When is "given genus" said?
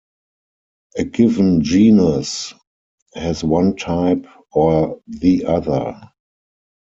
1.03-2.55